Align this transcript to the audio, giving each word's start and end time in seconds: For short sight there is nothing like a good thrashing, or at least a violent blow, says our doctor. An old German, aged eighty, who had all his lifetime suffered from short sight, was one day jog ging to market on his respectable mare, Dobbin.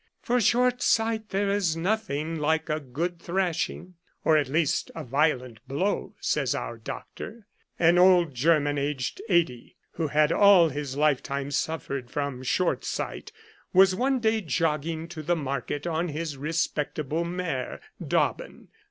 For 0.23 0.41
short 0.41 0.81
sight 0.81 1.29
there 1.29 1.51
is 1.51 1.77
nothing 1.77 2.39
like 2.39 2.69
a 2.71 2.79
good 2.79 3.21
thrashing, 3.21 3.97
or 4.25 4.35
at 4.35 4.47
least 4.49 4.89
a 4.95 5.03
violent 5.03 5.59
blow, 5.67 6.15
says 6.19 6.55
our 6.55 6.75
doctor. 6.79 7.45
An 7.77 7.99
old 7.99 8.33
German, 8.33 8.79
aged 8.79 9.21
eighty, 9.29 9.77
who 9.91 10.07
had 10.07 10.31
all 10.31 10.69
his 10.69 10.97
lifetime 10.97 11.51
suffered 11.51 12.09
from 12.09 12.41
short 12.41 12.83
sight, 12.83 13.31
was 13.73 13.93
one 13.93 14.17
day 14.19 14.41
jog 14.41 14.81
ging 14.81 15.07
to 15.09 15.35
market 15.35 15.85
on 15.85 16.07
his 16.07 16.35
respectable 16.35 17.23
mare, 17.23 17.79
Dobbin. 18.03 18.69